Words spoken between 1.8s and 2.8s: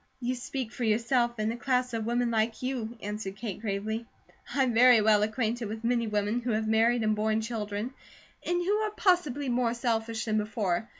of women like